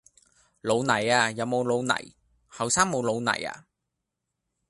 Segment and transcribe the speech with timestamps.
[0.61, 2.15] 老泥呀，有冇老泥？
[2.47, 3.67] 後生冇老泥啊？